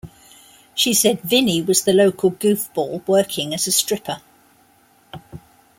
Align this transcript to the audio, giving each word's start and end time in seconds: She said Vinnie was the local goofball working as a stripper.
She 0.73 0.95
said 0.95 1.21
Vinnie 1.21 1.61
was 1.61 1.83
the 1.83 1.93
local 1.93 2.31
goofball 2.31 3.07
working 3.07 3.53
as 3.53 3.67
a 3.67 3.71
stripper. 3.71 4.19